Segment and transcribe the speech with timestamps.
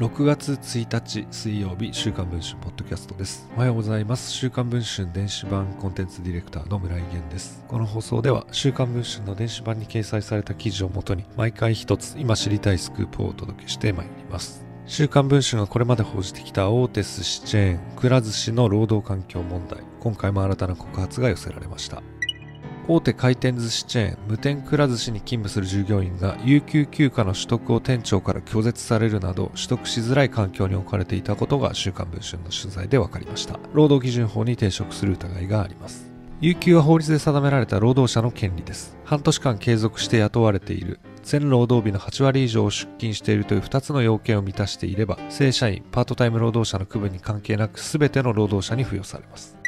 [0.00, 3.50] 6月1日水曜日週刊文春ポッドキャストです。
[3.54, 4.32] おはようございます。
[4.32, 7.62] 週刊文春電子版コンテンツディレクターの村井源です。
[7.68, 14.64] この放送では週刊文春の電子版に掲載された記事をもとに毎回一つ今知りたいスクープをお届けしてまいります。
[14.86, 22.02] 週刊文春がこれまで報じてきた大手寿司チェーンくら寿司の労働環境問題今回も新たな告発が寄せられました。
[22.92, 33.60] 大手回転寿司チェーン無天くら寿司に勤務する従業員が有給休暇の取得を店長から拒絶されるなど取得しづらい環境に置かれていたことが週刊文春の取材で分かりました。
[33.72, 36.10] 労働基準法に抵触する疑いがあります。
[36.40, 38.96] 有給は法律で定められた労働者の権利です。
[39.04, 40.98] 半年間継続して雇われている。
[41.22, 49.59] 全労働日の8割以上を出勤しているという2つの要件を満たしていれば正社員パートタイム労働者の区分に関係なく全ての労働者に付与されます。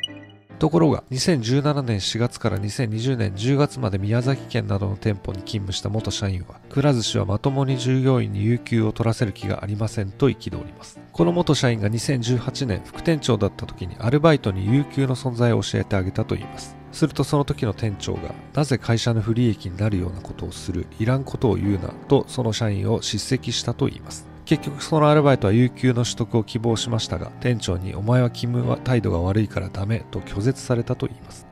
[0.63, 11.01] ところが2017年4月から2020年10月まで宮崎県などの店舗に勤務した元社員はくら寿司はまともに従業員に有給を取らせる気がありませんと憤ります。
[11.11, 16.77] この元社員が2018年副店長だった時にアルバイトに有給の存在を教えてあげたといいます。
[16.93, 24.32] するとその時の店長がなぜ会社の不利益になるようなことをするいらんことを言うなとその社員を叱責したといいます。
[24.45, 31.52] 結局そのアルバイトは有給の取得を希望しましたが店長にお前は勤務は態度が悪いからダメと拒絶されたと言います。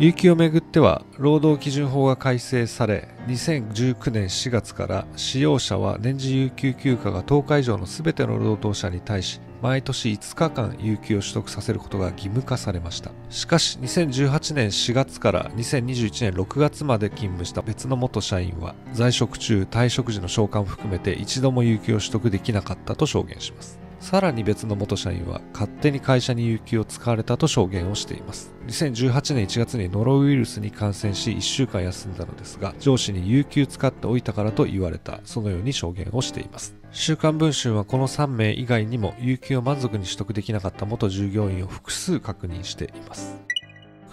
[0.00, 13.12] 有給をめぐっては労働基準法が改正され2019年4月から使用者は年次有給休暇が10日以上の全ての労働者に対し毎年5日間有給を取得させることが義務化されました。
[13.30, 23.83] しかし2018年4月から2021年6月まで勤務した別の元社員は在職中退職時の召喚を含めて一度も有給を取得できなかったと証言します。
[24.00, 28.52] さらに別の元社員は勝手に会社に有給を使われたと証言をしています。
[28.66, 36.74] 2018年1月にノロウイルスに感染し1週間休んだのですが上司に有給使っておいたからと言われたそのように証言をしています。
[36.92, 43.36] 週刊文春はこの3名以外にも有給を満足に取得できなかった元従業員を複数確認しています。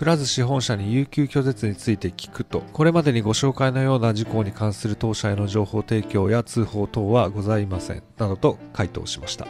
[0.02, 9.46] くら寿司本社に有給拒絶について聞くと、これまでにご紹介のような事項に関する当社への情報提供や通報等はございません、などと回答しました。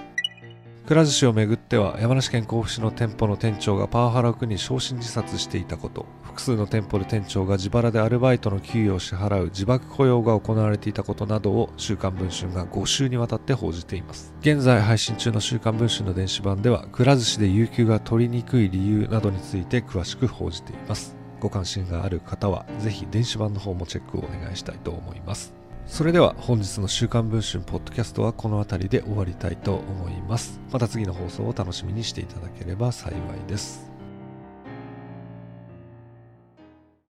[0.85, 6.05] くら寿司をめぐっては山梨県甲府市の店舗の店長がパワハラを苦に焼身自殺していたこと。
[6.23, 14.33] 複数の店舗で店長が自腹でアルバイトの給与を支払う自爆雇用が行われていたことなどを週刊文春が5週にわたって報じています。
[14.41, 21.15] 現在配信中の週刊文春の電子版ではくら寿司で有給が取りにくい理由などについて詳しく報じています。
[21.39, 25.60] ご関心がある方はぜひ電子版の方もチェックをお願いしたいと思います。
[25.87, 30.59] それでは本日の週刊文春ポッドキャストはこの辺りで終わりたいと思います。
[30.71, 33.90] また次の放送を楽しみにしていただければ幸いです。